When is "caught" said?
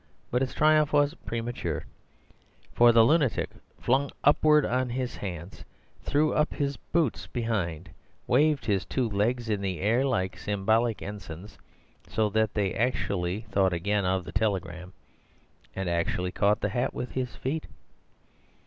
16.31-16.61